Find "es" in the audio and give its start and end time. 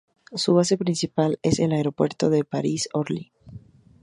1.43-1.59